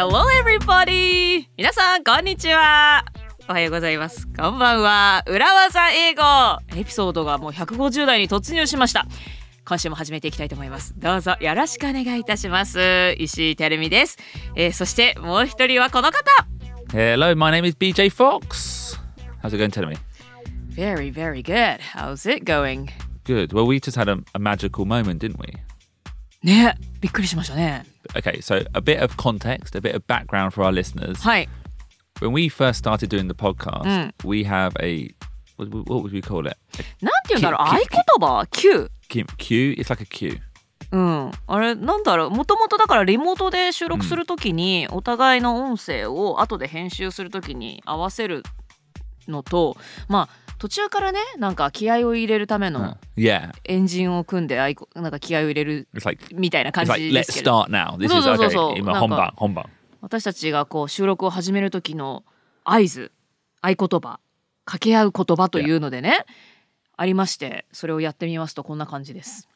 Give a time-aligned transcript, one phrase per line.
[0.00, 1.48] Hello everybody!
[1.56, 3.04] 皆さん、こんにちは。
[3.48, 4.28] おはようございます。
[4.28, 5.24] こんばんは。
[5.26, 6.22] 裏技英語
[6.76, 9.08] エピソードがもう150代に突入しました。
[9.64, 10.94] 今週も始めていきたいと思います。
[10.96, 13.16] どうぞよろしくお願いいたします。
[13.18, 14.18] 石井てるみです。
[14.54, 16.46] えーそしてもう一人はこの方
[16.92, 19.00] Hello, my name is BJ Fox.
[19.42, 19.96] How's it going, tell me?
[20.68, 21.80] Very, very good.
[21.80, 22.88] How's it going?
[23.24, 23.52] Good.
[23.52, 25.54] Well, we just had a, a magical moment, didn't we?
[26.42, 27.84] ねびっくりしましたね。
[28.14, 31.16] Okay, so a bit of context, a bit of background for our listeners.
[31.16, 31.48] はい。
[32.20, 35.14] When we first started doing the podcast, we have a
[35.56, 36.56] what, what would we call it?
[37.00, 38.90] なんて言うんだろう合き言葉 ?Q。
[39.08, 39.26] Q.
[39.36, 39.74] Q.
[39.78, 40.38] It's like a Q.
[40.90, 48.42] うん、あれなんだろうもともとだからリモートで収録するときに、お互いの音声を後で編集するときに合わせる
[49.26, 49.76] のと
[50.08, 52.96] まあ途中からねなんか気合を入れるため Uh, の.
[53.64, 57.96] エンジンを組んであいこなんか気合を入れる like みたいな感 like じですけど start now.
[57.96, 58.50] This そう is そうそう okay.
[58.50, 59.70] そう今なんか本番本番。
[60.00, 62.24] 私たちがこう収録を始める時の
[62.64, 63.12] 合図
[63.62, 64.20] 合言葉
[64.64, 66.24] 掛け合う言葉というのでね
[66.96, 69.48] ありましてそれをやってみますとこんな感じです。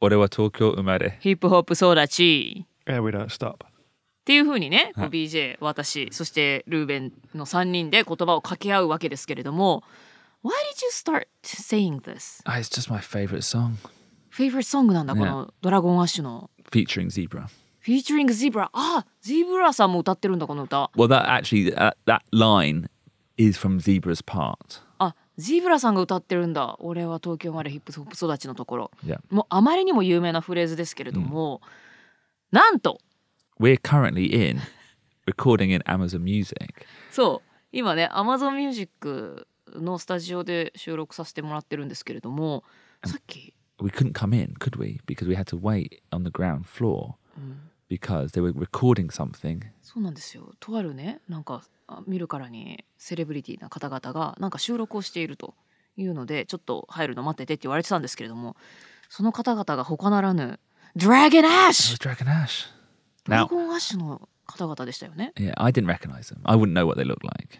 [0.00, 1.18] 俺は東京生まれ。
[1.20, 3.64] ヒップホップ育ち Yeah, we don't stop.
[3.64, 9.82] っていう風にね、はい BJ 私そしてルーベンの3人で言葉を掛け合うわけですけれども
[10.42, 12.42] Why did you start saying this?
[12.44, 13.76] Ah, it's just my favorite song
[14.30, 17.46] Favorite song なんだ、ねこのドラゴンアッシュの featuring Zebra.
[17.84, 22.88] Featuring Zebra あゼブラさんも歌ってるんだこの歌 Well, that actually that, that line
[23.36, 24.80] is from Zebra's part.
[24.98, 29.18] あゼブラさんが歌ってるんだ俺は東京生まれヒップホップ育ちのところ Yeah.
[29.30, 31.60] もうあまりにも有名なフレーズですけれども、
[32.50, 32.98] なんと
[33.60, 34.60] We're currently in
[35.26, 36.86] recording in Amazon Music.
[37.12, 38.90] そう今ね Amazon Music
[39.80, 42.64] のスタジオで収録させてもらってるんですけれども
[43.04, 45.00] さっき We couldn't come in, could we?
[45.06, 47.14] Because we had to wait on the ground floor
[47.88, 49.60] because they were recording something.
[49.82, 55.54] そうなんですよとあるねなんかあ見るからにセレブリティな方々がなんか収録をしていると
[55.96, 58.56] いうのでちょっと入るの待っててって言われてたんですけれども
[59.08, 60.58] その方々が他ならぬ
[60.96, 62.66] ドラゴンアッ It シ was ュ Dragon Ash.
[63.24, 66.40] ドラゴンアッシュの方々でしたよね yeah, I didn't recognize them.
[66.44, 67.58] I wouldn't know what they looked like.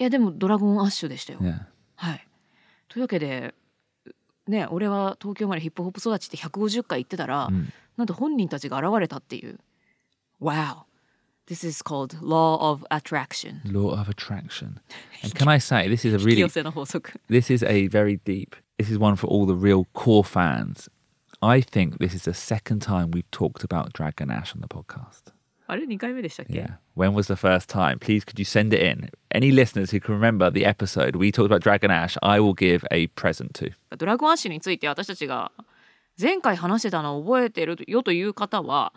[0.00, 1.60] いやでもドラゴンアッシュでしたよ、Yeah.
[1.96, 2.26] はい
[2.88, 3.54] というわけで
[4.48, 9.58] ね俺は東京生まれヒップホップ育ちって150回言ってたら、うんなんと本人たちが現れたっていう
[10.40, 10.84] Wow
[11.46, 14.80] This is called Law of Attraction Law of attraction.
[15.22, 16.42] And can I say, this is a really
[17.28, 18.56] This is a very deep.
[18.78, 20.88] This is one for all the real core fans.
[21.42, 25.34] I think this is the second time we've talked about Dragon Ash on the podcast.
[25.70, 26.78] あれ2回目でしたっけ、Yeah.
[26.96, 27.98] When was the first time?
[27.98, 29.10] Please, could you send it in?
[29.32, 32.84] Any listeners who can remember the episode we talked about Dragon Ash, I will give
[32.90, 33.72] a present to.
[33.96, 35.52] ドラゴンアッシュについて私たちが
[36.20, 38.92] 前回話してたのを覚えてるよという方は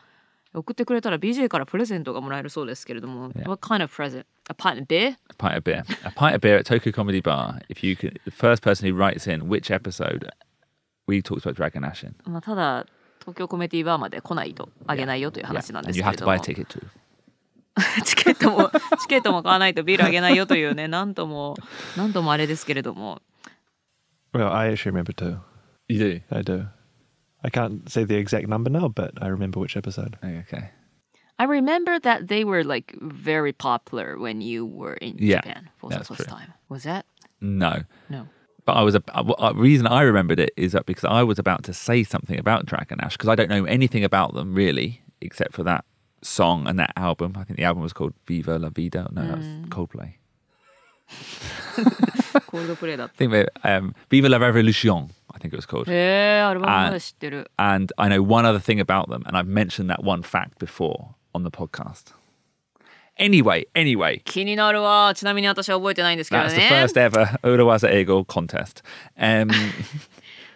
[0.53, 3.47] 送ってくれたら BJ からプレゼントがもらえるそうですけれども、Yeah.
[3.47, 4.25] What kind of present?
[4.49, 5.15] A pint of beer?
[5.29, 5.83] A pint of beer.
[6.03, 7.61] a pint of beer at Tokyo Comedy Bar.
[7.69, 10.29] If you could, the first person who writes in which episode
[11.07, 12.15] we talked about Dragon Ash in.
[12.25, 12.85] まあ、ただ
[13.23, 18.69] 東京コメディバーまで来ないとあげないよという.話なんですけれども.チケットも
[19.01, 21.55] チケットも買わないとビールあげないよというねなんとも
[21.97, 23.21] なんともあれですけれども
[24.33, 25.37] Well, I actually remember too.
[25.87, 26.21] You do?
[26.35, 26.67] I do.
[27.43, 30.17] I can't say the exact number now, but I remember which episode.
[30.23, 30.71] Okay.
[31.37, 35.89] I remember that they were like very popular when you were in Yeah, Japan for
[35.91, 36.25] the first true.
[36.25, 36.53] time.
[36.69, 37.05] Was that?
[37.41, 37.83] No.
[38.09, 38.27] No.
[38.64, 41.62] But I was a uh, reason I remembered it is that because I was about
[41.64, 45.54] to say something about Dragon Ash because I don't know anything about them really except
[45.54, 45.84] for that
[46.22, 47.32] song and that album.
[47.36, 49.08] I think the album was called Viva la Vida.
[49.10, 50.14] No, that was Coldplay.
[52.46, 55.08] コールドプレイだっ I think they, um, Viva la Revolution.
[55.32, 55.86] I think it was called.
[55.86, 55.92] た。
[55.92, 57.50] へえ、アルバムまで知ってる。
[57.56, 61.14] And I know one other thing about them, and I've mentioned that one fact before
[61.32, 62.12] on the podcast.
[63.19, 65.13] Anyway, anyway, 気になるわ。
[65.15, 66.69] ちなみに私は覚えてないんですけど that's the ね。
[66.69, 68.83] first ever Urawaza Eagle contest.
[69.17, 69.51] Um,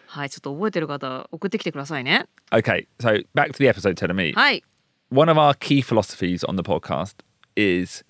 [0.08, 2.26] はい、ちょっと覚えてる方送ってきてくださいね。
[2.52, 4.34] okay, so back to the episode, me.
[4.34, 4.64] はい。
[5.10, 7.24] one of our key philosophies on the podcast
[7.56, 8.04] is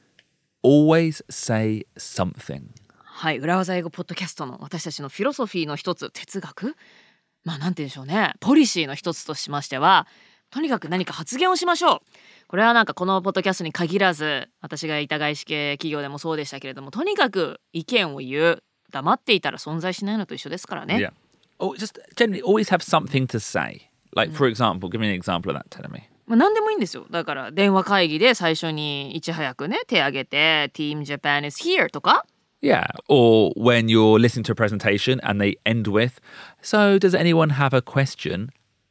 [0.63, 2.69] always say something.
[3.03, 6.75] はい、裏技英語ポッドキャストの私たちのフィロソフィーの一つ、哲学
[7.43, 8.33] まあなんて言うんでしょうね。
[8.39, 10.07] ポリシーの一つとしましては、
[10.49, 12.01] とにかく何か発言をしましょう。
[12.47, 18.63] これはなんかこのポッドキャストに限らず、私がいた外資系企業でもそうでしたけれども、とにかく意見を言う。
[18.91, 20.95] 黙っていたら存在しないのと一緒ですからね。
[20.95, 21.11] Yeah.
[21.59, 23.89] Or just generally always have something to say.
[24.15, 26.03] Like, for example, give me an example of that, telling me.
[26.25, 27.05] まあ、何でもいいんですよ。
[27.09, 32.25] だから電話会議で最初にいち早くね手挙げて「Team Japan is here」とか
[32.61, 32.87] Yeah.
[33.07, 36.19] Or when you're listening to a presentation and they end with,
[36.61, 38.49] So, does anyone have a question?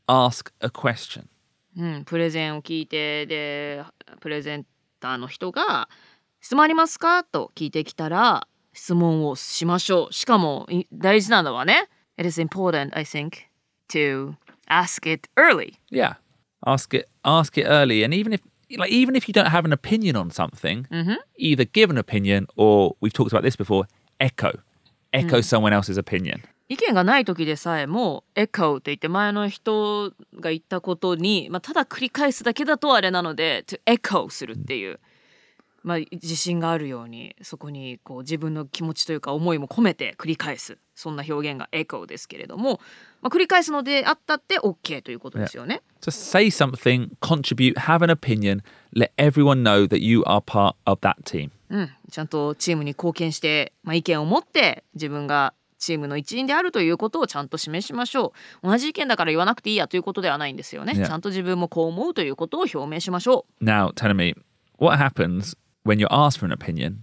[0.09, 1.29] Ask a question.
[1.77, 3.85] うん、プレゼンを聞いてで
[4.21, 4.67] プレゼン
[5.01, 5.89] ターの人が
[6.41, 11.89] 「質問ありますか?」と聞いてきたら質問をしましょうしかもい大事なのはね
[12.19, 13.47] It is important I think
[13.91, 14.35] to
[14.69, 16.17] ask it early Yeah.
[16.65, 18.41] Ask it ask it early and even if
[18.77, 20.87] like even if you don't have an opinion on something,
[21.37, 23.87] either give an opinion or we've talked about this before,
[24.19, 24.53] echo.
[25.13, 26.43] Echo someone else's opinion.
[26.69, 30.11] 意見がない時でさえもエコーって言って前の人
[30.41, 34.99] が言ったことに、まあ、ただ繰り返すだけだとあれなので to echo するっていう、
[35.85, 42.81] まあ、自信があるようにそこにこう自分の気持ちというか思いも込めて繰り返すそんな表現がエコーですけれども、
[43.23, 45.83] まあ、繰り返すのであったって OK ということですよね。
[46.01, 51.23] Just say something, contribute, have an opinion, let everyone know that you are part of that
[51.25, 51.51] team.
[51.69, 58.33] うん、ちゃんとチームに貢献して、まあ、意見を持って自分がチームの一員であるということをちゃんと示しましょ
[58.63, 58.69] う。
[58.69, 61.07] 同じ意見だから言わなくていいやということではないんですよね、Yeah.
[61.07, 64.35] ちゃんと自分もこう思うということを表明しましょ Now, tell me,
[64.79, 66.99] what happens when you're asked for an opinion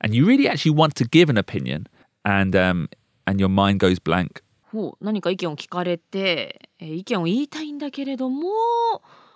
[0.00, 1.84] and you really actually want to give an opinion
[2.24, 2.88] and um,
[3.26, 4.42] and your mind goes blank?
[4.72, 8.48] うほう何か意見を聞かれて、えー意見を言いたいんだけれども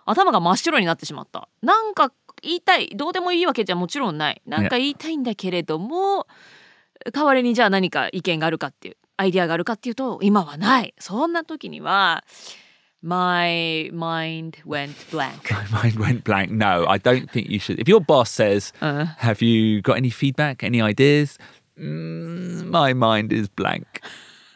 [0.07, 1.49] 頭が真っ白になってしまった。
[1.63, 2.13] なんか
[2.43, 4.43] 言いたいどうでもいいわけじゃもちろんない。
[4.47, 6.27] なんか言いたいんだけれども
[7.13, 12.25] 代わりにじゃあ何か意見があるかっていうアイディアがあるかっていうと今はないそんな時には
[13.03, 16.51] My mind went blank My mind went blank.
[16.53, 17.79] No, I don't think you should.
[17.81, 19.07] If your boss says, Uh.
[19.21, 21.39] "Have you got any feedback, any ideas?"
[21.79, 23.87] Mm, my mind is blank.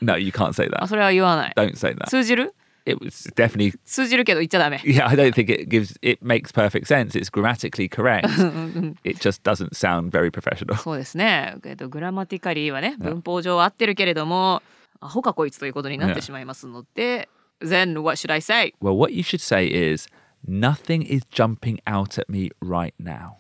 [0.03, 0.87] No, you can't say あ that.
[0.89, 2.07] それは言わない Don't say that.
[2.09, 2.55] 通じる
[2.86, 7.16] It was definitely 通じるけど言っちゃダメ Yeah, I don't think it gives it makes perfect sense.
[7.16, 8.28] It's grammatically correct.
[9.04, 10.76] it just doesn't sound very professional.
[10.78, 14.64] そうですね、えっと、グラマティカリーはね文法上は合ってるけれども
[15.02, 17.30] アホかこいつということになってしまいますので、
[17.62, 18.74] Then what should I say?
[18.82, 20.08] Well, what you should say is
[20.48, 23.38] nothing is jumping out at me right now.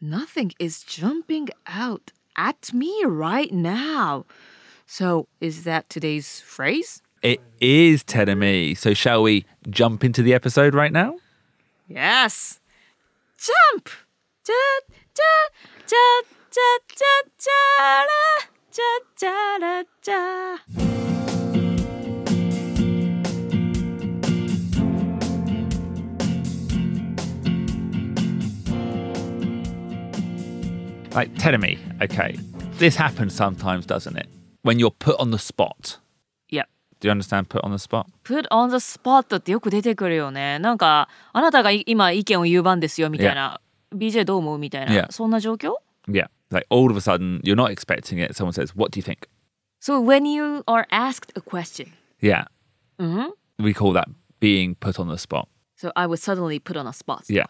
[0.00, 4.26] Nothing is jumping out at me right now.
[4.86, 7.02] So is that today's phrase?
[7.21, 8.73] It is telling me.
[8.75, 11.17] So shall we jump into the episode right now?
[11.87, 12.59] Yes!
[13.37, 13.89] Jump!
[14.43, 14.55] じゃ
[15.13, 15.25] じゃ
[15.85, 15.99] じゃ
[16.49, 16.63] じゃ
[16.95, 18.09] じゃじゃら
[18.71, 18.83] じゃ
[19.17, 20.59] じゃらじゃ
[31.13, 32.37] Like telling me, okay,
[32.77, 34.27] this happens sometimes, doesn't it?
[34.61, 35.97] When you're put on the spot.
[37.02, 38.06] いや Do you understand put on the spot?
[38.24, 40.58] put on the spot ってよく出てくるよね。
[40.58, 43.60] なんかあなたがい今意見を言う番ですよみたいな。
[43.94, 44.92] BJ どう思うみたいな。
[44.92, 45.12] Yeah.
[45.12, 45.74] そんな状況
[46.08, 46.28] Yeah.
[46.50, 48.34] Like all of a sudden, you're not expecting it.
[48.34, 49.28] Someone says, What do you think?
[49.80, 51.88] So when you are asked a question,
[52.20, 52.46] Yeah.
[52.98, 54.04] うん、 We call that
[54.40, 55.46] being put on the spot.
[55.76, 57.24] so I was suddenly put on a spot.
[57.28, 57.46] Yeah.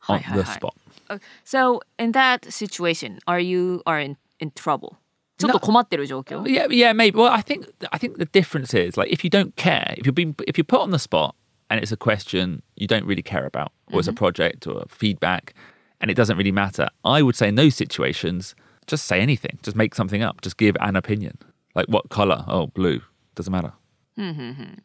[0.00, 0.72] は On いはい the はい spot.
[1.08, 4.96] Uh, So in that situation, are you are in, in trouble?
[5.38, 7.18] ちょっと困ってる状況 Yeah, yeah, maybe.
[7.18, 10.12] Well, I think I think the difference is like if you don't care, if you're
[10.14, 11.34] being if you're put on the spot
[11.68, 14.88] and it's a question you don't really care about, or it's a project or a
[14.88, 15.54] feedback,
[16.00, 16.88] and it doesn't really matter.
[17.04, 18.54] I would say in those situations,
[18.86, 21.36] just say anything, just make something up, just give an opinion.
[21.74, 22.44] Like what color?
[22.46, 23.00] Oh, blue.
[23.34, 23.72] Doesn't matter.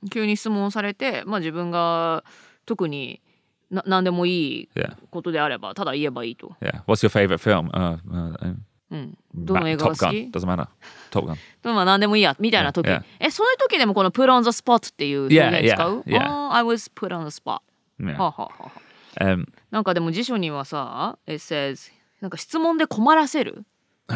[0.10, 2.24] 急に質問されて、まあ、自分が
[2.66, 3.22] 特に
[3.70, 6.56] な何でもいい Yeah, ことであればただ言えばいいと。
[6.62, 6.82] yeah.
[6.86, 7.70] What's your favorite film?
[7.72, 8.56] Uh, uh, uh,
[8.95, 10.31] うん、どの映画が好き Gun.
[10.31, 10.69] Doesn't matter.
[11.11, 11.37] Top Gun.
[11.75, 17.61] まあ何でもいいやみたいな時.えそういう時でもこの put on the spot っていう表現使う yeah, I was put on the spot、
[18.01, 18.17] Yeah.
[18.17, 18.81] はあはあはあはあ
[19.21, 23.65] Um, なんかでも辞書にはさ it says なんか質問で困らせる
[24.09, 24.15] Oh,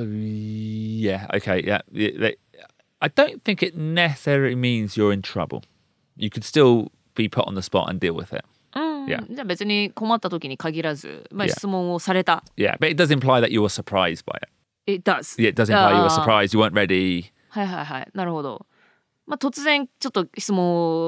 [0.00, 1.26] yeah.
[1.34, 1.62] Okay.
[1.64, 1.82] Yeah.
[1.92, 2.34] Yeah,
[3.00, 5.62] I don't think it necessarily means you're in trouble.
[6.16, 8.44] You could still be put on the spot and deal with it.
[9.08, 9.34] うん、Yeah.
[9.34, 11.50] じゃあ別に困った時に限らず、まあ、Yeah.
[11.50, 14.48] 質問をされた Yeah, but it does imply that you were surprised by it.
[14.86, 16.56] It does Yeah, it does imply you were あー surprised.
[16.56, 17.24] You weren't ready.
[17.50, 18.66] はいはいはいなるほど、
[19.26, 20.64] まあ、突然ちょっと質問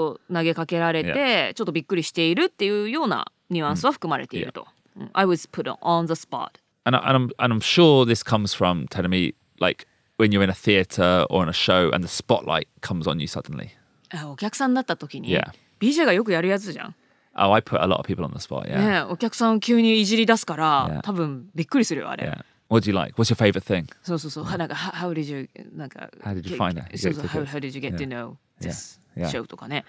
[0.09, 4.67] を投げかけられて、ちょっとびっくりしているっていうようなニュアンスは含まれていると、
[4.97, 6.51] うん I was put on the spot
[6.85, 9.87] And, I, and I'm and I'm sure this comes from telling me like
[10.19, 13.27] when you're in a theater or in a show and the spotlight comes on you
[13.27, 13.69] suddenly.
[14.13, 15.53] あお客さんだった時に、Yeah.
[15.79, 16.95] BJ がよくやるやつじゃん、
[17.43, 18.67] Oh, I put a lot of people on the spot.
[18.69, 18.79] Yeah.
[18.79, 21.01] ねえお客さんを急にいじり出すから、Yeah.
[21.03, 22.45] 多分びっくりするよあれ、Yeah.
[22.69, 23.15] What do you like?
[23.21, 23.87] What's your favorite thing?
[24.03, 26.99] そうそうそう、なんか How how did you なんか How did you find it?
[26.99, 28.09] そうそう You how, get how did you get to Yeah.
[28.09, 29.29] know this Yeah.
[29.29, 29.85] show とかね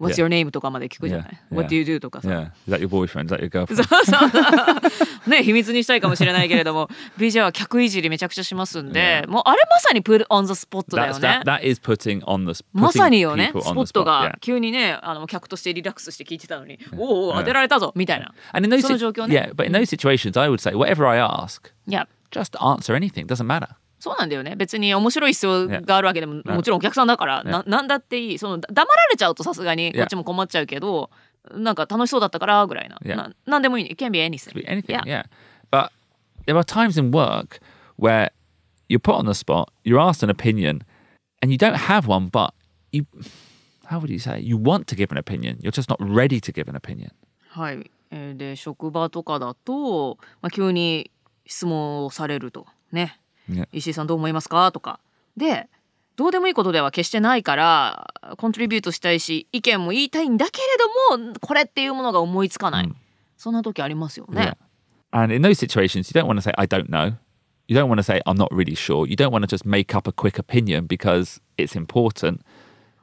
[0.00, 0.50] What's your name?
[0.50, 2.00] とかまで聞くじゃない Yeah, What do you do?
[2.00, 2.50] とかさ Yeah.
[2.66, 3.26] Is that your boyfriend?
[3.26, 4.86] Is that your そ girlfriend?
[4.86, 6.88] うそうね秘密にしたいかもしれないけれども
[7.18, 14.40] BJ は客いじりめちゃくちゃしますんで、もうあれまさに put on the spot だよね that, is putting on the まさによねスポットが yeah.
[14.40, 17.38] 急にねあの客としてリラックスして聞いてたのに、おお Yeah.
[17.40, 21.18] 当てられたぞみたいな And in those その状況ね yeah, but in those situations, I would say whatever I
[21.18, 23.26] ask, いや just answer anything.
[23.26, 23.68] Doesn't matter.
[24.00, 29.98] そうなんだよね別に面白い必要があるわけでも、もちろんお客さんだから、ななんだっていいそのだ黙られちゃうとさすがに Yeah.
[29.98, 31.10] こっちも困っちゃうけど、
[31.54, 33.16] なんか楽しそうだったからぐらいな、Yeah.
[33.16, 35.04] ななんでもいいね It can be anything Be anything, Yeah.
[35.04, 35.24] yeah.
[35.70, 35.90] But
[36.46, 37.60] there are times in work
[37.98, 38.30] where
[38.88, 40.82] you're put on the spot, you're asked an opinion,
[41.42, 42.54] and you don't have one, but
[42.92, 43.06] you,
[43.86, 45.58] how would you say, you want to give an opinion.
[45.60, 47.12] You're just not ready to give an opinion.
[47.50, 51.10] はい、えーで職場とかだと、まあ、急に
[51.46, 53.20] 質問をされるとね
[53.72, 55.00] 石井さんどう思いますかとか
[55.36, 55.68] で
[56.16, 62.92] どうでもいいことでは決してないからコントリビュートしたいし意見も言いたいんだけれどもこれっていうものが思いつかない、
[63.36, 64.42] そんな時ありますよね。
[64.42, 64.56] Yeah.
[65.12, 67.14] And in those situations, you don't want to say, I don't know.
[67.66, 69.08] You don't want to say, I'm not really sure.
[69.08, 72.42] You don't want to just make up a quick opinion because it's important.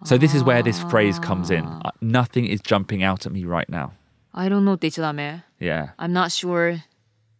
[0.03, 1.65] So, this is where this phrase comes in.
[1.65, 3.93] Uh, Nothing is jumping out at me right now.
[4.33, 5.95] I don't know って言っちゃダメ Yeah.
[5.97, 6.77] I'm not sure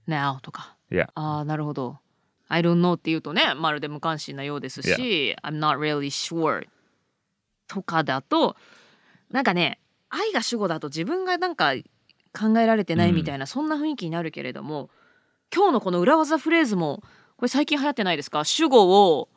[0.07, 1.07] now とか Yeah.
[1.13, 1.99] ああなるほど
[2.47, 6.67] I don't know って言うとねまるで無関心なようですし、I'm not really sure
[7.67, 8.55] とかだと
[9.31, 11.73] なんかね愛が主語だと自分がなんか
[12.37, 14.89] 考えられてないみたいな、そんな雰囲気になるけれども
[15.53, 17.03] 今日のこの裏技フレーズも
[17.37, 18.43] これ最近流行ってないですか？
[18.43, 19.29] 主語を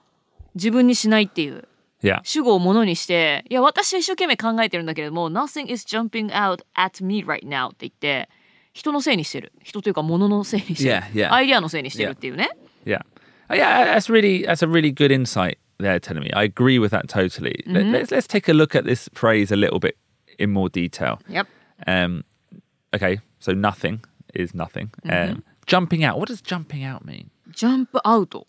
[0.55, 1.67] 自分にしないっていう
[2.03, 2.21] Yeah.
[2.23, 8.31] 主語をものにしていや私は一生懸命考えてるんだけれども Nothing is jumping out at me right now って言って
[8.73, 11.31] 人のせいにしてる人というか物のせいにしてる、Yeah, yeah.
[11.31, 12.70] アイデアのせいにしてるっていうね、Yeah.
[13.48, 16.32] Oh, yeah, that's really that's a really good insight there, telling me.
[16.34, 17.62] I agree with that totally.
[17.68, 19.98] Let, let's let's take a look at this phrase a little bit
[20.40, 21.20] in more detail.
[21.30, 21.48] Yep.
[21.86, 22.24] Um,
[22.96, 24.04] okay, so nothing
[24.34, 24.90] is nothing.
[25.08, 26.18] Um, jumping out.
[26.18, 27.30] What does jumping out mean?
[27.52, 28.48] ジャンプアウト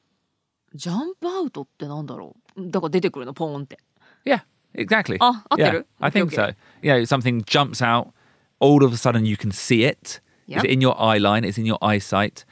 [0.74, 3.78] ジャンプアウトってなんだろうだから出てくるのポーンって
[4.24, 4.40] Yeah,
[4.74, 5.18] exactly.
[5.20, 6.36] Ah,合って yeah, る I Okay, think okay.
[6.36, 6.54] so.
[6.82, 8.08] You know, something jumps out.
[8.60, 10.20] All of a sudden, you can see it.
[10.46, 10.64] Yep.
[10.64, 11.44] It's in your eye line.
[11.44, 12.46] It's in your eyesight.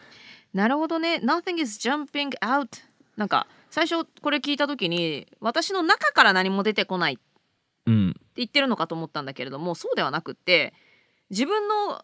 [0.53, 2.67] なるほどね Nothing is jumping out
[3.17, 7.21] なんか最初これ聞いた時に私の中から何も出てこないって
[7.87, 8.13] Mm.
[8.35, 10.73] 言ってるのかと思ったんだけれどもそうではなくって
[11.31, 12.03] 自分の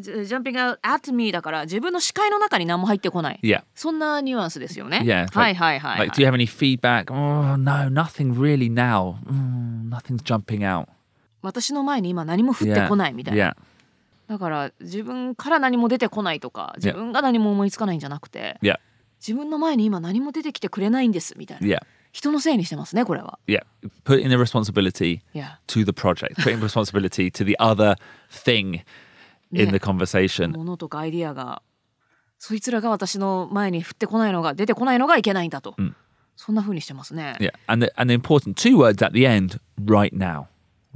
[0.00, 3.62] ジャンピングアウト at me だから自分の視界の中に何も入ってこない Yeah.
[3.74, 5.02] そんなニュアンスですよね。
[5.04, 7.12] Yeah, はい like- はいはい、はい Like, do you have any feedback?
[7.12, 9.14] Oh no, nothing really now.
[9.26, 10.88] Mm, nothing's jumping out.
[11.42, 13.50] 私の前に今何も降って.こないみたいな。
[13.50, 13.56] Yeah.
[14.32, 18.78] だから自分から何も出てこないとか自分が何も思いつかないんじゃなくて Yeah.
[19.20, 21.66] 自分の前に今何も出てきてくれないんですみたいな。
[21.66, 21.80] Yeah.
[22.12, 23.38] 人のせいにしてますねこれは。
[23.46, 23.62] Yeah.
[24.06, 26.36] Put in the responsibility いや to the project.
[26.36, 27.96] Put in responsibility to the other
[28.30, 28.80] thing
[29.52, 29.70] in Yeah.
[29.70, 30.56] the conversation.
[30.56, 31.60] ものとかアイディアが
[32.38, 35.72] そいつらが私の前に降ってこないのが出てこないのがいけないんだと。
[35.72, 35.94] ん
[36.36, 37.36] そんな風にしてますね。
[37.38, 37.52] Yeah.
[37.66, 40.46] And the, and the important two words at the end, right now.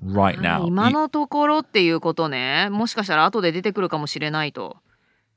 [0.05, 0.65] Right は now.
[0.65, 4.77] い今のところっていうことねもしかしたら後で出てくるかもしれないと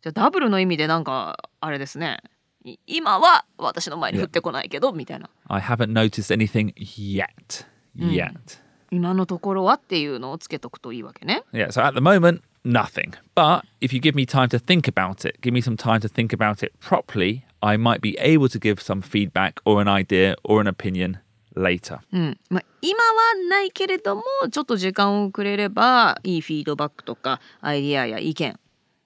[0.01, 2.19] じゃあダブルの意味でなんかあれですね
[2.63, 7.65] い今は私の前に降ってこないけどみたいな I haven't noticed anything yet.
[7.97, 8.59] Yet.
[8.91, 13.13] 今のところはっていうのをつけとくといいわけね Yeah, so at the moment, nothing.
[13.35, 16.09] But if you give me time to think about it, give me some time to
[16.09, 20.35] think about it properly, I might be able to give some feedback or an idea
[20.43, 21.19] or an opinion
[21.59, 21.99] later.
[22.11, 23.05] うんまあ、今は
[23.49, 28.59] ないけれどもちょっと時間をくれればいいフィードバックとかアイディアや意見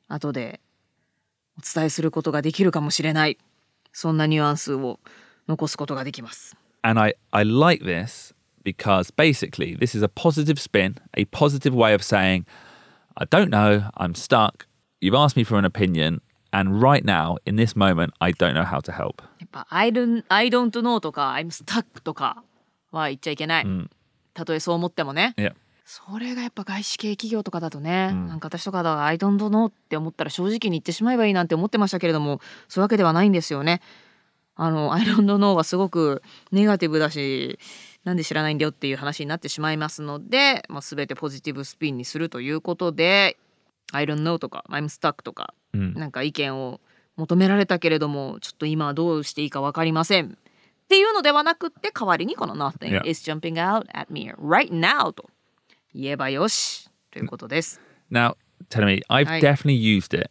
[0.07, 0.59] 後で
[1.57, 3.37] お伝えすることができるかもしれない
[3.91, 4.99] そんなニュアンスを
[5.47, 8.33] 残すことができます And I, I like this
[8.63, 12.45] because basically this is a positive spin, a positive way of saying,
[13.17, 14.67] I don't know, I'm stuck,
[14.99, 18.63] you've asked me for an opinion, and right now, in this moment, I don't know
[18.63, 19.21] how to help.
[19.43, 22.43] やっぱ I don't, I don't know とか I'm stuck とか
[22.91, 23.65] は言っちゃいけない、
[24.33, 25.35] たとえそう思ってもね.
[25.85, 33.81] それがやっぱ外資系企業とかだとね、なんか私とかだ I don't know って思ったら正直に言ってしまえばいいなんて思ってましたけれどもそういうわけではないんですよね。
[34.55, 37.59] あの I don't know はすごくネガティブだし
[38.05, 43.37] なんで知らないんだよっていう話になってしまいますので、まあ、全てポジティブスピンにするということで
[43.91, 46.79] I don't know とか I'm stuck とか、なんか意見を
[47.15, 50.29] 求められたけれどもちょっと今はどうしていいか分かりませんっ
[50.89, 53.07] ていうのではなくって代わりにこの Nothing Yeah.
[53.07, 55.29] is jumping out at me right now と
[55.93, 57.79] 言えばよしということです。
[58.11, 58.35] Now,
[58.69, 59.39] tell me, I've Aye.
[59.41, 60.29] definitely used it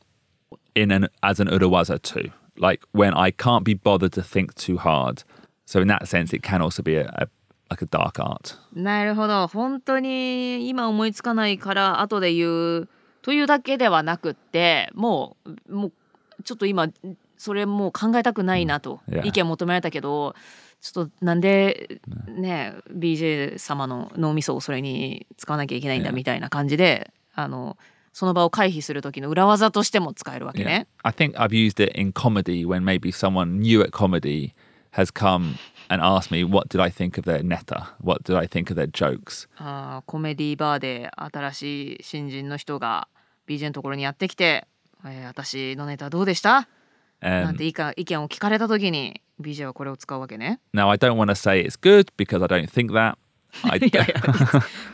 [0.74, 2.30] in an as an urawaza too.
[2.58, 5.22] Like when I can't be bothered to think too hard.
[5.66, 7.26] So in that sense, it can also be a, a,
[7.70, 8.56] like a dark art.
[8.74, 12.88] なるほど本当に今思いつかないから後で言う
[13.22, 15.36] というだけではなくっても
[15.68, 15.92] うもう
[16.42, 16.88] ちょっと今
[17.36, 20.34] それもう考えたくないなと.意見求められたけど
[20.80, 27.76] ちょっとなんでね BJ 様の脳みそをそれに使わなきゃいけないんだ.みたいな感じであの
[28.12, 30.86] その場を回避する時の裏技としても使えるわけ.ね。
[31.02, 34.52] I think I've used it in comedy when maybe someone new at comedy
[34.92, 35.54] has come
[35.88, 37.94] and asked me, what did I think of their netta?
[38.02, 39.48] What did I think of their jokes?
[39.56, 43.08] あーコメディバーで新しい新人の人が
[43.48, 44.66] BJ のところにやってきて
[45.06, 46.68] 「えー私のネタどうでした?」
[47.20, 50.58] なん Um, ていいか意見を聞かれた時に BJ はこれを使うわけね。
[50.74, 53.16] now, I don't want to say it's good because I don't think that.
[53.64, 54.14] I, いやいや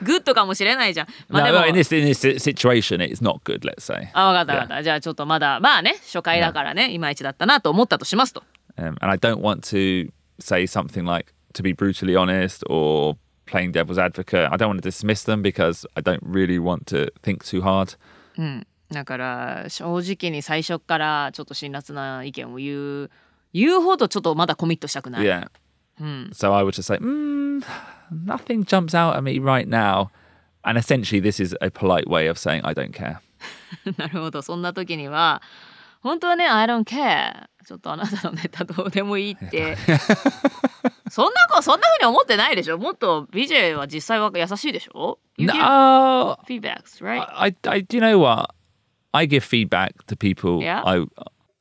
[0.03, 1.07] グッドかもしれないじゃん。
[1.29, 3.61] まあでも no, in this in this situation, it's not good.
[3.61, 4.83] Let's say, あ分かった分かった。
[4.83, 8.43] じゃあちょっとまだまあね初回だからねいまいちだったなと思ったとしますと。
[8.77, 10.11] um, and I don't want to
[10.41, 14.51] say something like to be brutally honest or playing devil's advocate.
[14.51, 17.97] I don't want to dismiss them because I don't really want to think too hard.
[18.37, 23.11] うん、だから正直に最初からちょっと辛辣な意見を言う
[23.53, 25.27] 言うほどちょっとまだコミットしたくない。
[25.27, 25.49] Yeah.
[26.01, 27.65] うん、So I would just say, mm,
[28.13, 30.11] nothing jumps out at me right now.
[30.63, 33.19] And essentially, this is a polite way of saying I don't care.
[33.97, 35.43] なるほどそんな時には
[36.01, 39.77] 本当はね「I don't care」ちょっとあなたのネタどうでもいいって
[41.11, 47.27] そんな子そんな風に思ってないでしょもっと BJ は実際は優しいでしょ No, feedbacks, right?
[47.35, 48.55] I, I, do you know what?
[49.13, 50.61] I give feedback to people.
[50.63, 50.83] Yeah?
[50.85, 51.05] I,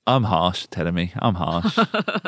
[0.05, 1.63] I'm harsh, telling me I'm harsh.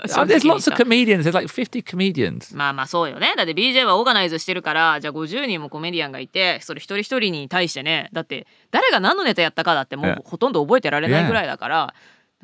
[0.07, 1.23] 正直 Oh, there's に lots of さ comedians.
[1.23, 2.55] There's like 50 comedians.
[2.55, 11.93] まあまあそうよねだって BJ はオーガナイズしてるからじゃあ50人もコメディアンがいてそれ一人一人に対してねだって誰が何のネタやったかだってもう.ほとんど覚えてられない.ぐらいだから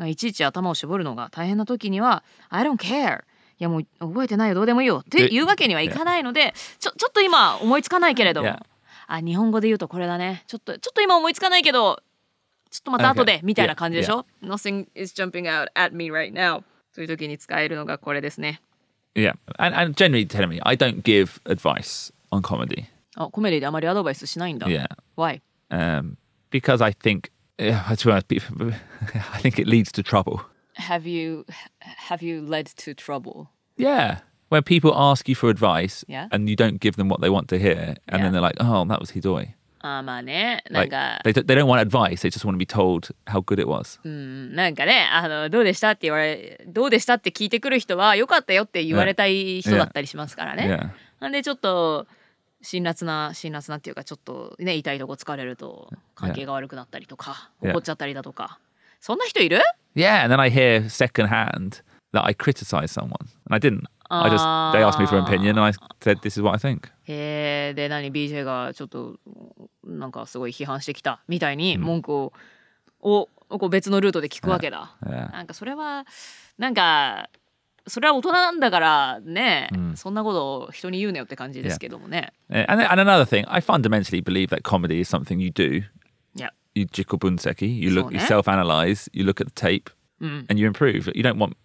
[0.08, 3.22] いちいち頭を絞るのが大変な時には「I don't care」
[3.58, 8.60] いやもう覚えてないよどうでもいいよっていうわけにはいかないのでちょちょっと今思いつかないけれども Yeah.
[9.08, 12.02] あ日本語で言うとこれだねちょっとちょっと今思いつかないけど
[12.75, 13.41] ちょっとまた後で Okay.
[13.45, 16.63] みたいな感じでしょ、Nothing is jumping out at me right now
[16.95, 18.61] という時に使えるのがこれですね
[19.15, 19.35] Yeah.
[19.59, 22.85] And, and generally, telling me I don't give advice on comedy.
[23.17, 24.87] あコメディであまりアドバイスしないんだ Yeah.
[25.17, 25.41] Why?
[25.71, 26.17] Um,
[26.53, 28.73] because I think, yeah, to be honest, people-
[29.35, 30.41] I think it leads to trouble.
[30.75, 31.45] Have you
[32.09, 33.49] have you led to trouble?
[33.77, 34.19] Yeah.
[34.49, 36.29] When people ask you for advice Yeah.
[36.33, 38.23] and you don't give them what they want to hear, and Yeah.
[38.23, 39.55] then they're like, oh, that was Hidoi.
[39.86, 43.40] あーまあねなん Like, か、they, don't- they don't want advice, they just want to be told how
[43.40, 44.00] good it was.
[44.04, 50.64] うんなんかねあのどうでしたって言われどうでしたって聞いてくる人は良かったよって言われたい人だったりしますからね。
[50.68, 50.90] Yeah.
[51.22, 52.08] なんでちょっと
[52.62, 57.72] 辛辣な辛辣なっていうかちょっとね痛いとこ疲れると関係が悪くなったりとか Yeah.
[57.72, 58.60] 怒っちゃったりだとか
[59.00, 59.60] そんな人いる
[59.96, 60.24] Yeah.
[60.24, 63.28] And then I hear secondhand that I criticize someone.
[63.48, 63.84] And I didn't.
[64.10, 64.44] I just,
[64.74, 66.90] they asked me for an opinion and I said, this is what I think.
[67.08, 69.16] へえで何 BJ がちょっと
[69.96, 72.34] なんかすごい批判してきたみたいに文句を,、
[73.02, 74.96] をこう別のルートで聞くわけだ。
[75.04, 75.32] Yeah.
[75.32, 76.06] なんかそれは
[76.58, 77.30] なんか
[77.88, 82.34] それは大人なんだからね、うんそんなことを人に言うなよって感じですけどもね。
[82.50, 85.84] Uh, And, and another thing, I fundamentally believe that comedy is something you do.
[86.36, 90.60] いや、You jikko bunseki, you look, you So, self analyze, you look at the tape, うん、and
[90.60, 91.12] you improve.
[91.16, 91.56] You don't want,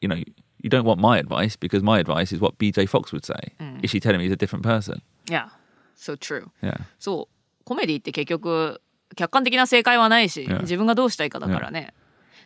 [0.00, 3.24] you know, you don't want my advice because my advice is what BJ Fox would
[3.24, 3.52] say.
[3.82, 5.00] Is she telling me he's a different person?
[5.28, 5.50] いや、
[5.96, 6.48] so true。
[6.62, 6.80] Yeah.
[6.98, 7.39] そう、
[7.70, 8.80] コメディって結局
[9.14, 11.94] 客観的な正解はないし.自分がどうしたいかだからね。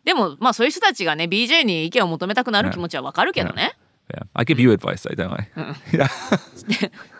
[0.05, 3.73] でもまあそういう人たちがね BJ に意見を求めたくなる気持ちはわかるけどね。
[4.13, 4.27] Yeah.
[4.35, 5.49] I give you advice don't I?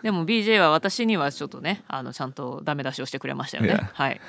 [0.03, 3.73] でも BJ は私にはちょっとねあのちゃんとダメ出しをしてくれましたよね。
[3.73, 3.85] Yeah.
[3.91, 4.21] はい。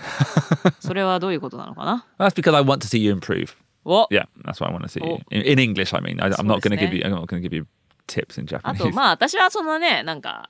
[0.80, 3.50] それはどういうことなのかな That's because I want to see you improve.
[3.84, 5.18] お Yeah, that's what I want to see Oh.
[5.30, 5.38] you.
[5.38, 7.02] In, in English, I mean, I, I'm not going to give you.
[7.04, 7.66] I'm not going to give you
[8.06, 8.78] tips in あ Japanese.
[8.78, 10.48] とまあ私はそのねなんか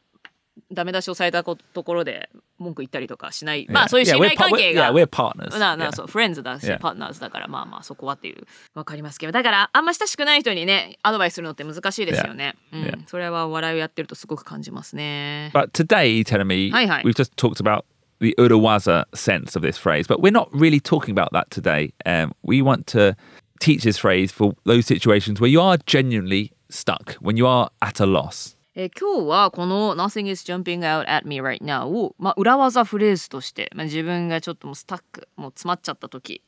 [0.72, 5.58] ダメ出しをされたこところで文句言ったりとかしない.まあそういう信頼関係が yeah, partners.
[5.58, 17.02] なな.そうフレンズだし.パートナーズだからまあまあそこはっていうわかりますけどだからあんま親しくない人にねアドバイスするのって難しいですよね、うん.それはお笑いをやってるとすごく感じますね But today, telling me, Hi, hi.
[17.04, 17.84] we've just talked about
[18.20, 21.92] the Urawaza sense of this phrase, but we're not really talking about that today.
[22.06, 23.14] Um, we want to
[23.60, 28.00] teach this phrase for those situations where you are genuinely stuck, when you are at
[28.00, 28.55] a loss.
[28.78, 36.42] えー今日はこの Nothing is jumping out at me right now を、まあ、裏技フレーズとして、まあ、自分がちょっともうスタックもう詰まっちゃった時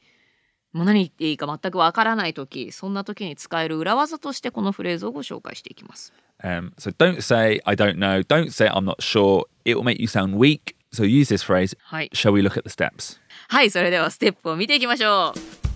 [0.75, 6.13] もう何言っていいか全くわからない時そんな時に使える裏技としてこのフレーズをご紹介していきます。
[6.45, 8.23] Um, so don't say, I don't know.
[8.23, 9.47] Don't say, I'm not sure.
[9.65, 10.77] It will make you sound weak.
[10.93, 11.77] So use this phrase.
[11.81, 13.19] はい、Shall we look at the steps?
[13.49, 15.33] はい、それではステップを見ていきましょ
[15.65, 15.68] う。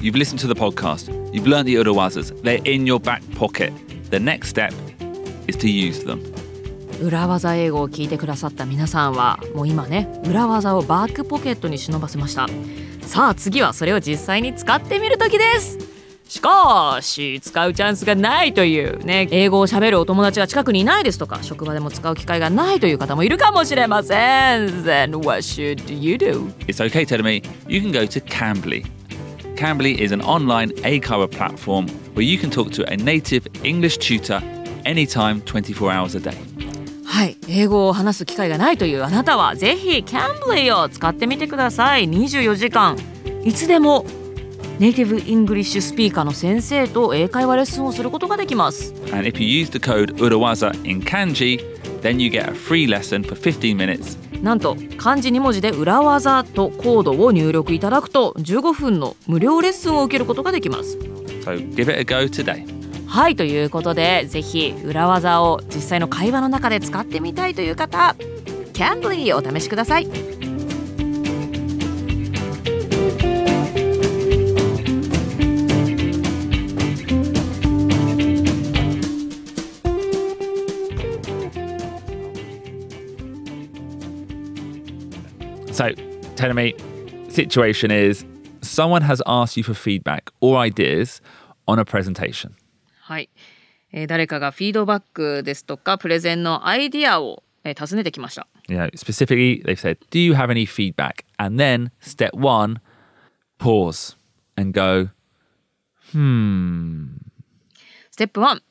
[0.00, 3.72] You've listened to the podcast, you've learned the Urawazas, they're in your back pocket.
[4.10, 4.72] The next step
[5.46, 6.20] is to use them.
[7.02, 12.46] 裏技英語を聞いてくださった皆さんはもう今ね裏技をバックポケットに忍ばせました
[13.00, 15.78] さあ次はそれを実際に使ってみる時です
[16.28, 24.14] しかし使うチャンスがないというね英語を喋るお友達が近くにいないですとか職場でも使う機会がないという方もいるかもしれませ
[24.58, 26.52] ん Then what should you do?
[26.66, 27.42] It's okay, Telemi.
[27.66, 28.84] You can go to Cambly.
[29.60, 34.40] Cambly is an online ACARA platform where you can talk to a native English tutor
[34.86, 36.34] anytime, 24 hours a day.
[37.04, 42.96] はい英語を話す機会がないというあなたはぜひ Cambly を使ってみてください24時間
[43.44, 44.06] いつでも
[44.78, 51.60] ネイティブ・イングリッシュスピーカーの先生と英会話レッスンをすることができます And if you use the code Urawaza in kanji,
[52.00, 54.29] then you get a free lesson for 15 minutes.
[54.42, 60.96] なんと漢字2文字で裏技とコードを入力いただくと15分の無料レッスンを受けることができます
[61.44, 62.64] So give it a go today.
[63.06, 68.14] はいということでぜひ裏技を実際の会話の中で使ってみたいという方
[68.72, 70.08] Cambly をお試しください
[85.71, 85.93] So,
[86.35, 86.73] tell me,
[87.29, 88.25] situation is
[88.61, 91.21] someone has asked you for feedback or ideas
[91.67, 92.51] on a presentation.
[93.01, 93.29] はい、
[93.91, 101.23] えー誰かがフィードバックですとかプレゼンのアイディアを、えー尋ねてきました You know, specifically, they've said, Do you have any feedback?
[101.37, 102.79] And then step one,
[103.59, 104.15] pause
[104.57, 105.09] and go,
[106.13, 107.17] Hmm.
[108.11, 108.61] ステップ1、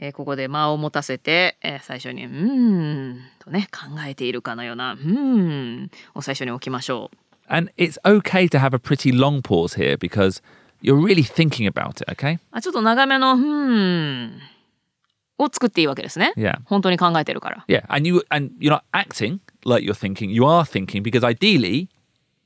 [0.00, 5.02] えーここで間を持たせて、えー最初に「うーん」とね考えているかのような「うー
[5.82, 7.16] ん」を最初に置きましょう
[7.52, 10.42] And it's okay to have a pretty long pause here because
[10.82, 12.38] you're really thinking about it, okay?
[12.52, 14.40] あちょっと長めの「うーん」
[15.38, 16.58] を作っていいわけですね Yeah.
[16.64, 17.84] 本当に考えてるから Yeah.
[17.88, 21.88] And you and you're not acting like you're thinking, you are thinking because ideally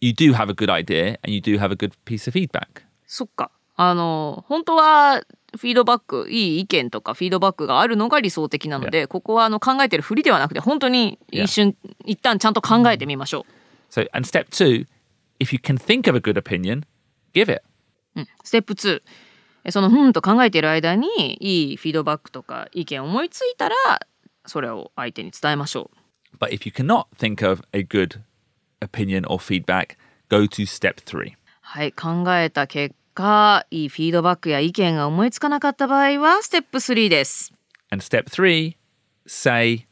[0.00, 2.82] you do have a good idea and you do have a good piece of feedback.
[3.06, 5.22] そっかあの本当は
[5.56, 13.44] フィードバックいい意見とかフィードバックがあるのが理想的なので、ここはあの考えてるふりではなくて本当に一瞬、一旦ちゃんと考えてみましょ
[13.90, 14.86] So and step two,
[15.38, 16.84] if you can think of a good opinion,
[17.34, 17.62] give it.
[18.16, 19.02] う、うん、ステップ2
[19.64, 21.08] えそのふんと考えている間に
[21.40, 23.76] いいフィードバックとか意見を思いついたら
[24.46, 26.36] それを相手に伝えましょう。
[26.38, 28.20] But if you cannot think of a good
[28.80, 29.96] opinion or feedback,
[30.28, 31.34] go to step three.
[31.60, 37.53] はい考えた結果いいフィードバックや意見が思いつかなかった場合はステップ3です
[37.89, 38.75] And step three,
[39.25, 39.87] say,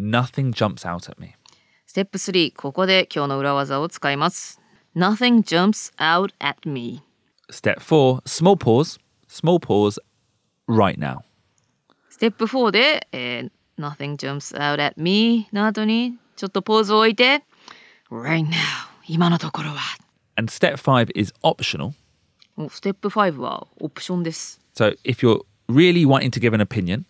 [0.00, 1.34] nothing jumps out at me.
[1.86, 4.60] ステップ3ここで今日の裏技を使います
[4.96, 7.02] Nothing jumps out at me
[7.50, 10.00] Step four, small pause, small pause
[10.68, 11.18] right now.
[12.10, 17.44] ステップ4で、えー Nothing jumps out at me の後にちょっとポーズを置いて
[18.10, 18.52] Right now
[19.06, 19.76] 今のところは
[20.36, 21.92] And step five is optional.
[22.65, 27.05] おステップ5はオプションです So if you're really wanting to give an opinion,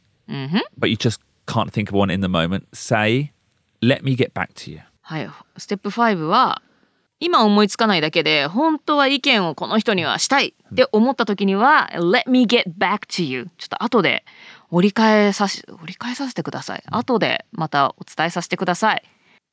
[0.78, 3.32] but you just can't think of one in the moment, say,
[3.82, 4.80] let me get back to you.
[5.02, 6.62] はいステップ5は
[7.20, 14.24] 今思いつかないだけで本当は意見をこの人にはしたいって思った時には Let me get back to you ちょっと後で
[14.72, 19.04] 折り返さし折り返させてください後でまたお伝えさせてください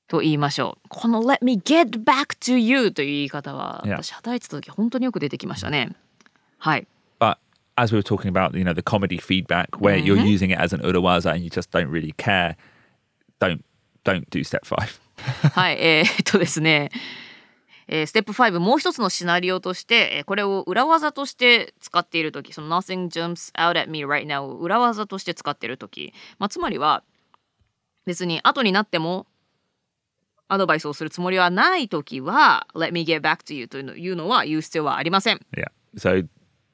[0.09, 5.91] と言いましょうこの Let me get back to you という言い方は.私働いてた時本当によく出てきましたね
[6.59, 6.87] はい
[7.21, 7.37] But
[7.77, 10.75] as we were talking about, you know, the comedy feedback where you're using it as
[10.75, 12.57] an urawaza and you just don't really care,
[13.39, 13.63] don't
[14.05, 14.99] don't do step five.
[15.53, 16.91] はい、えー、っとですね、
[17.87, 27.03] えーステップ5もう一つのシナリオとして、えーこれを裏技として使っている時その Nothing jumps out at me right now を裏技として使っている時、まあ、つまりは
[28.07, 29.27] 別に後になっても
[30.49, 35.41] アドバイスをするつもりはない時は Let me get back to you というのは言う必要はありません。
[35.57, 35.71] Yeah.
[35.97, 36.27] So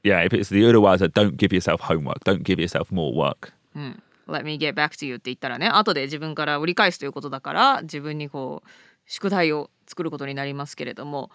[0.03, 2.23] yeah, if it's the urawaza, don't give yourself homework.
[2.23, 3.51] Don't give yourself more work.
[3.75, 8.69] うん、Let me get back to you って言ったらね後で自分から折り返すということだから自分にこう
[9.05, 11.29] 宿題を作ることになりますけれども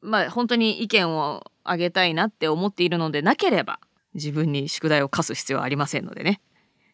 [0.00, 3.78] まあ本当に意見をあげたいなって思っているのでなければ
[4.14, 6.40] 自分に宿題を課す必要はありませんのでね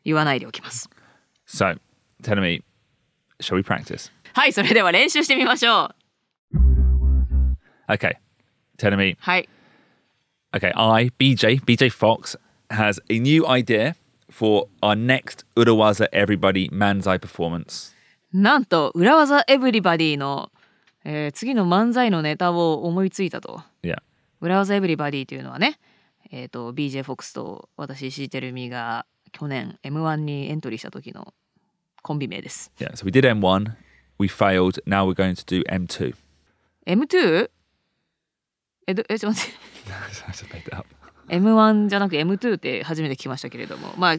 [0.05, 0.91] 言わないでおきます
[1.47, 1.79] So
[2.23, 2.63] tell me,
[3.41, 4.13] shall we practice?
[4.39, 5.95] はいそれでは練習してみましょう
[7.93, 8.19] Okay.
[8.79, 9.49] Tell me, はい
[10.53, 12.39] okay, I, BJ, BJ Fox,
[12.71, 13.97] has a new idea
[14.31, 17.93] for our next Urawaza Everybody Manzai performance.
[18.33, 20.53] なんと裏技エブリバディの、
[21.05, 23.97] えー次の漫才のネタを思いついたと Yeah.
[24.41, 25.81] 裏技エブリバディというのはね、
[26.31, 31.35] えー、と BJ フォックスと私石井てるみが去年 M1 にエントリーした時の
[32.03, 32.71] コンビ名です。
[32.79, 33.73] Yeah, so we did M1,
[34.20, 36.14] we failed, now we're going to do M2.
[36.88, 37.50] M2?
[38.88, 39.58] えどえちょっと待って
[39.94, 40.88] I just made that up.
[41.30, 44.18] M1 じゃなく M2 って初めて聞きましたけれどもまあ、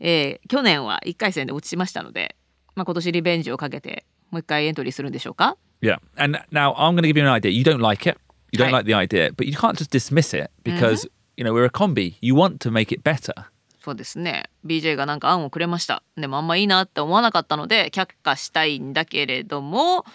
[0.00, 2.36] えー去年は1回戦で落ちましたので、
[2.74, 7.50] まあ、今年リベンジをかけてもう一回エントリーするんでしょうか Yeah, and now I'm going to give you an idea.
[7.52, 8.16] You don't like it,
[8.52, 8.84] you don't Right.
[8.84, 11.06] like the idea, but you can't just dismiss it because,
[11.36, 12.14] you know, we're a combi.
[12.22, 13.34] You want to make it better.
[13.83, 14.49] そうですね。
[14.65, 16.03] BJ がなんか案をくれました。
[16.15, 20.05] でもあんまいいなって思わなかったので却下したいんだけれども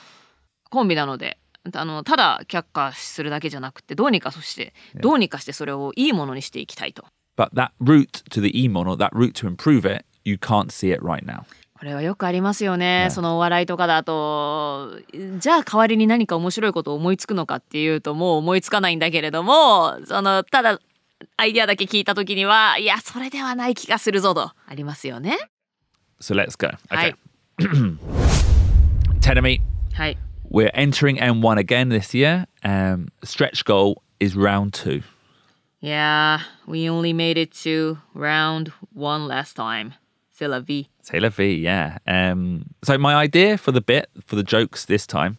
[0.71, 1.39] コンビなので
[1.75, 7.05] あのただ却下するだけじゃなくてどうにかそしてどうにかしてそれをいいものにしていきたいと。
[7.37, 11.05] But that route to the E model, that route to improve it, you can't see it
[11.05, 11.43] right now.
[11.79, 14.93] これはよくありますよね.そのお笑いとかだと
[15.39, 20.81] じゃあ代わりに何か面白いことを思いつくのかっていうともう思いつかないんだけれどもそのただ
[21.38, 25.38] アイデアだけ聞いた時にはいやそれではない気がするぞとありますよね
[26.20, 26.68] So let's go.
[26.90, 27.12] は Okay.
[27.12, 27.98] い
[29.22, 29.62] Tenemy,
[29.94, 30.18] はい
[30.52, 32.46] we're entering M1 again this year.
[32.64, 35.02] Um, stretch goal is round two.
[35.80, 39.94] Yeah, we only made it to round one last time.
[40.32, 40.90] C'est la vie.
[41.02, 41.98] C'est la vie, yeah.
[42.06, 45.38] Um, so my idea for the bit, for the jokes this time,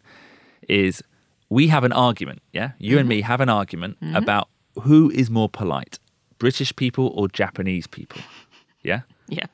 [0.67, 1.03] is
[1.49, 2.71] we have an argument, yeah?
[2.79, 4.47] You and me have an argument about
[4.83, 5.99] who is more polite,
[6.39, 8.21] British people or Japanese people,
[8.83, 9.01] yeah?
[9.27, 9.45] Yeah.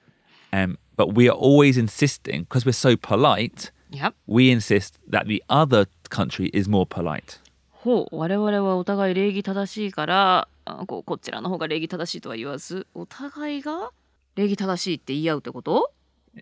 [0.54, 4.14] Um, but we are always insisting, because we're so polite, Yep.
[4.28, 7.40] we insist that the other country is more polite.
[7.72, 13.92] ほう我々はお互い礼儀正しいからあここちらの方が礼儀正しいとは言わずお互いが
[14.36, 15.92] 礼儀正しいって言い合うってこと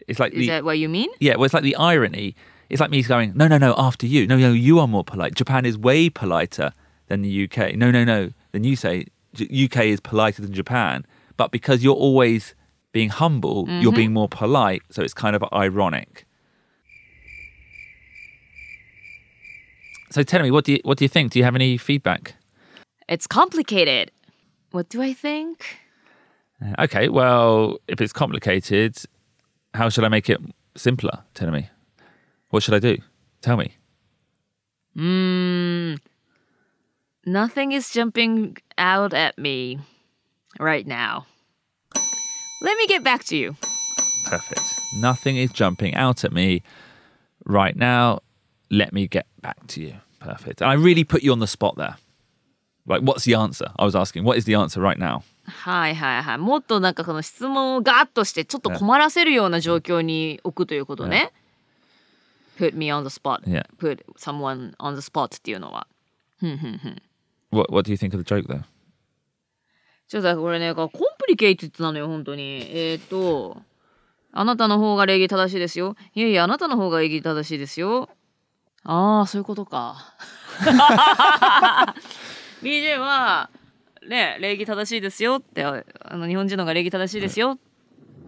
[0.08, 1.10] It's like Is the that what you mean?
[1.20, 2.36] yeah, well, it's like the irony.
[2.70, 4.28] It's like me going, no, no, no, after you.
[4.28, 5.34] No, no, you are more polite.
[5.36, 6.74] Japan is way politer
[7.08, 7.76] than the UK.
[7.78, 8.32] No, no, no.
[8.53, 11.05] Then you say UK is politer than Japan,
[11.37, 12.55] but because you're always
[12.93, 14.83] being humble, you're being more polite.
[14.91, 16.27] So it's kind of ironic.
[20.11, 21.33] So tell me, what do you what do you think?
[21.33, 22.35] Do you have any feedback?
[23.09, 24.11] It's complicated.
[24.71, 25.65] What do I think?
[26.61, 28.97] Uh, Okay, well, if it's complicated,
[29.75, 30.39] how should I make it
[30.77, 31.25] simpler?
[31.35, 31.69] Tell me.
[32.51, 32.99] What should I do?
[33.41, 33.73] Tell me.
[34.97, 35.99] Mm,
[37.26, 39.80] nothing is jumping out at me
[40.60, 41.26] right now.
[42.62, 43.56] Let me get back to you.
[44.26, 44.62] Perfect.
[45.00, 46.64] Nothing is jumping out at me
[47.46, 48.22] right now.
[48.70, 49.94] Let me get back to you.
[50.20, 50.62] Perfect.
[50.62, 51.98] And I really put you on the spot there.
[52.86, 53.68] Like, what's the answer?
[53.78, 55.24] I was asking, what is the answer right now?
[55.46, 56.38] はいはいはい。
[56.38, 61.32] もっとなんかこの質問をガーッとしてちょっと困らせるような状況に置くということね。
[62.58, 63.44] Put me on the spot.
[63.44, 63.66] Yeah.
[63.78, 65.88] Put someone on the spot っていうのは。
[67.53, 68.63] What What do you think of the joke, though?
[70.09, 72.67] ちょっとこれね、コンプリケイティッドなのよ、本当に。
[72.71, 73.63] えっ、と、
[74.33, 75.97] あなたの方が礼儀正しいですよ。
[76.15, 78.09] いやいや、あなたの方が礼儀正しいですよ。
[78.85, 80.15] ああ、そういうことか。
[82.63, 83.51] BJ は、
[84.09, 85.83] ね、礼儀正しいですよって、あ
[86.17, 87.61] の日本人の方が礼儀正しいですよって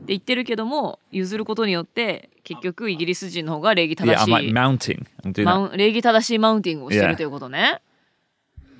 [0.08, 4.52] 言ってるけども、譲ることによって、結局イギリス人の方が礼儀正 Yeah, し I'm い。
[4.52, 5.06] like mounting.
[5.22, 5.76] I'm doing マ that.
[5.76, 7.08] 礼儀正しいマウンティングをして Yeah.
[7.08, 7.80] るということね。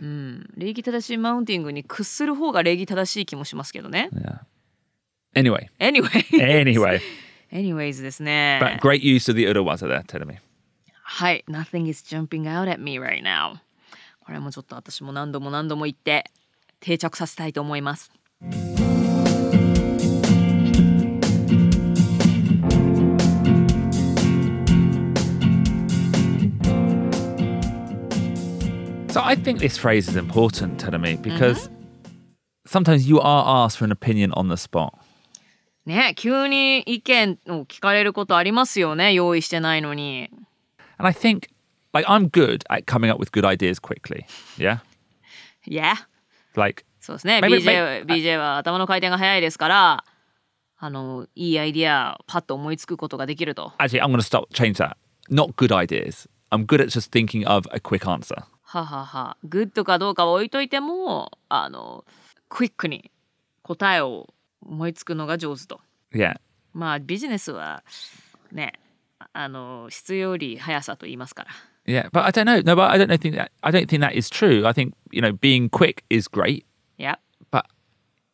[0.05, 4.11] うん、礼儀正しいマウンティングに屈する方が礼儀正しい気もしますけどね。
[4.13, 4.41] Yeah.
[5.35, 6.09] Anyway, Anyway.
[6.39, 7.01] anyway.
[7.51, 8.61] Anyways ですね。
[8.63, 10.39] but great use of the Urawaza there, tell me.
[11.03, 11.43] はい。
[11.49, 13.57] Nothing is jumping out at me right now.
[14.21, 16.31] これもちょっと私も何度も何度も言って
[16.81, 18.13] 定着させたいと思います。
[29.14, 31.70] So I think this phrase is important, Telemi, because
[32.68, 34.94] sometimes you are asked for an opinion on the spot.
[35.86, 39.14] ね急に意見を聞かれることありますよね。
[39.14, 40.30] 用意してないのに。
[40.98, 41.50] And I think,
[41.94, 44.26] like, I'm good at coming up with good ideas quickly.
[44.58, 44.80] Yeah.
[45.66, 45.96] Yeah.
[46.56, 47.40] Like, そうですね。
[47.40, 50.04] Maybe- BJ, maybe- BJ は頭の回転が早いですから、
[50.78, 53.74] あの、いいアイディアパッと思いつくことができると。
[53.80, 54.96] actually, I'm going to stop, change that.
[55.32, 56.28] Not good ideas.
[56.52, 58.44] I'm good at just thinking of a quick answer.
[58.83, 59.37] ははは。
[59.45, 62.05] グッドかどうかは置いといても、あの、
[62.49, 63.11] クイックに
[63.63, 64.33] 答えを
[64.63, 65.81] 思いつくのが上手と。
[66.13, 66.37] Yeah.
[66.73, 67.85] まあビジネスは
[68.53, 68.73] ね、
[69.33, 71.51] あの、質より速さと言いますから。
[71.87, 72.11] Yeah.
[72.11, 72.63] But I don't know.
[72.65, 74.67] No, but I don't know, think that, I don't think that is true.
[74.67, 76.65] I think, you know, being quick is great.
[76.99, 77.19] いや、
[77.51, 77.65] But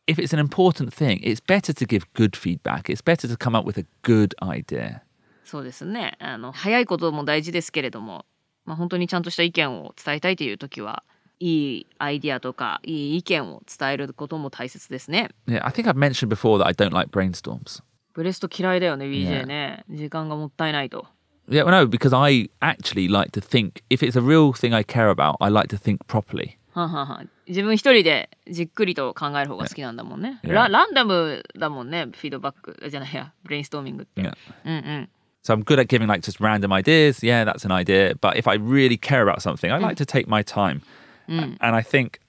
[0.07, 2.89] if it's an important thing, it's better to give good feedback.
[2.89, 5.01] It's better to come up with a good idea.
[5.43, 6.17] そうですね。
[6.19, 8.25] あの、早いことも大事ですけれども、
[8.65, 11.03] まあ本当にちゃんとした意見を伝えたいという時は、
[11.41, 17.81] いいアイディアとかいい意見を伝えることも大切ですね Yeah, I think I've mentioned before that I don't like brainstorms.
[18.13, 19.45] ブレスト嫌いだよね BJ Yeah.
[19.47, 21.07] ね時間がもったいないと
[21.49, 23.81] Yeah, well, no, because I actually like to think.
[23.89, 26.57] If it's a real thing I care about, I like to think properly.
[26.73, 30.53] はんはんはん自分一人でじっくりと考える方が好きなんだもんね、Yeah.
[30.53, 34.37] ラランダムだもんねフィードバックじゃないやブレインストーミングって、Yeah.
[34.65, 35.09] うんうん
[35.43, 37.23] So I'm good at giving like just random ideas.
[37.23, 38.15] Yeah, that's an idea.
[38.21, 40.81] But if I really care about something, I like to take my time.
[41.27, 42.19] And I think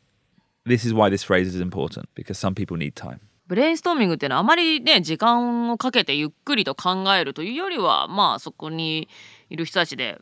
[0.64, 3.20] this is why this phrase is important because some people need time.
[3.48, 9.08] ブレインストーミングっていうのはあまりね時間をかけてゆっくりと考えるというよりはまあそこに
[9.50, 10.18] いる人たちで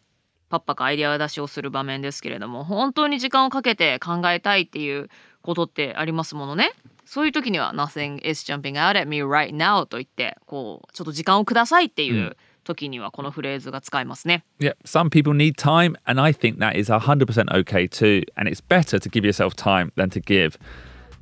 [0.48, 5.10] パッパかアイデア出しをする場面ですけれども本当に時間をかけて考えたいっていう
[5.42, 6.72] ことってありますものね
[7.04, 14.44] そういう時には「Nothing is jumping out at me right now」と言ってこうちょっと時間をくださいっていう時にはこのフレーズが使えますね。
[14.58, 18.24] Yeah, some people need time, and I think that is 100% okay too.
[18.36, 20.58] And it's better to give yourself time than to give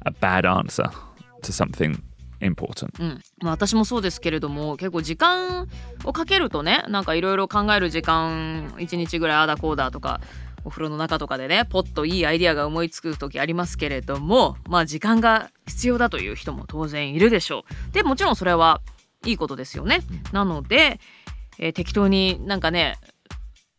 [0.05, 0.91] a bad answer
[1.43, 2.01] to something
[2.41, 2.91] important.
[3.01, 5.69] うんまあ、私もそうですけれども結構時間
[6.05, 10.21] をかけるとねなんかいろいろ考える時間1日ぐらいああだこうだとか
[10.65, 17.93] お風呂の中とかでねポッといいアイディアが思いつく時ありますけれどもまあ時間が必要だという人も当然いるでしょう。
[17.93, 18.81] でもちろんそれは
[19.25, 20.01] いいことですよね。
[20.33, 21.01] なので、
[21.59, 22.97] えー適当になんかね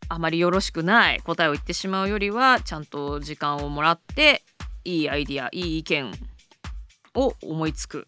[0.09, 4.43] あまりよろしくない答えを言ってしまうよりはちゃんと時間をもらって
[4.83, 6.11] いいアイディアいい意見
[7.15, 8.07] を思いつく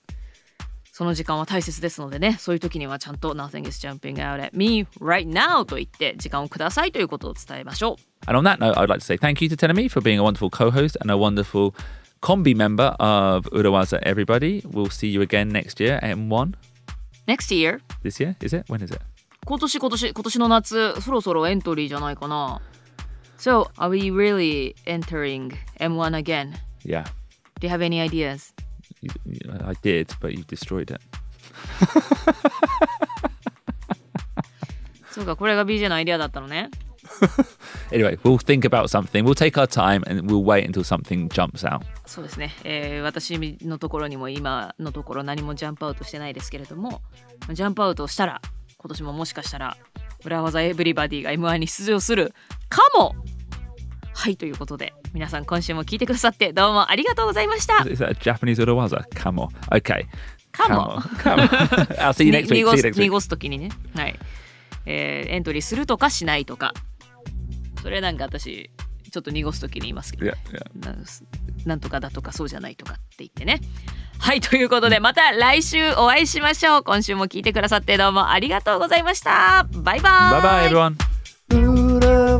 [0.91, 7.95] その時間は大切ですのでねそういう時にはちゃんと Nothing is jumping out at me right now と言って時間をくださいということを伝えましょう
[8.27, 10.23] And on that note, I'd like to say thank you to Tenemi for being a
[10.23, 11.73] wonderful co host and a wonderful
[12.21, 14.61] combi member of Urawaza Everybody.
[14.71, 16.53] We'll see you again next year, M1
[17.27, 18.65] Next year this year, is it?
[18.67, 19.01] When is it?
[19.45, 22.61] 今年今年今年の夏そろそろエントリーじゃないかな
[23.37, 26.53] So are we really entering M1 again?
[26.85, 27.05] Yeah.
[27.59, 28.53] Do you have any ideas?
[29.01, 29.09] You,
[29.65, 31.01] I did, but you destroyed it.
[35.09, 36.69] そうかこれが BJ のアイディアだったのね
[37.91, 39.23] Anyway, we'll think about something.
[39.25, 41.81] We'll take our time and we'll wait until something jumps out.
[42.05, 47.01] そうですね、えー私のところにも今のところ何もジャンプアウトしてないですけれども
[47.51, 48.41] ジャンプアウトをしたら
[48.81, 49.77] 今年ももしかしたら
[50.25, 52.33] 裏技エブリバディが M1 に出場する
[52.67, 53.15] かも
[54.13, 58.57] はいということで皆さん今週も聞いてくださってどうもありがとうございました Is that Japanese?
[59.13, 59.49] Kamo.
[59.69, 60.05] Okay.
[60.51, 60.99] かも.
[61.99, 62.65] I'll see you next に week.
[62.65, 62.99] 濁 See you す next week.
[63.01, 64.19] 濁す時にねはい、
[64.87, 66.73] えーエントリーするとかしないとか
[67.83, 68.71] それなんか私
[69.11, 70.85] ちょっと濁す時に言いますけど Yeah, yeah.
[70.85, 70.95] な
[71.65, 73.59] なんとかだとかそうじゃないとかって言ってね
[74.21, 76.83] はいということでまた来週お会いしましょう。
[76.83, 79.65] 今週も聞いてくださってどうもありがとうございました。
[79.73, 80.11] バイバイ。
[80.41, 80.91] バイバイ
[81.51, 82.31] Buddha